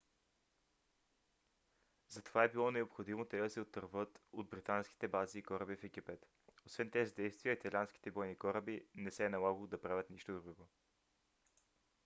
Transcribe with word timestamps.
затова 2.09 2.43
е 2.43 2.49
било 2.49 2.71
необходимо 2.71 3.25
те 3.25 3.37
да 3.37 3.49
се 3.49 3.59
отърват 3.61 4.21
от 4.31 4.49
британските 4.49 5.07
бази 5.07 5.39
и 5.39 5.43
кораби 5.43 5.75
в 5.75 5.83
египет. 5.83 6.25
освен 6.65 6.91
тези 6.91 7.13
действия 7.13 7.53
италианските 7.53 8.11
бойни 8.11 8.35
кораби 8.35 8.85
не 8.95 9.11
се 9.11 9.25
е 9.25 9.29
налагало 9.29 9.67
да 9.67 9.81
правят 9.81 10.09
нищо 10.09 10.33
друго 10.41 10.67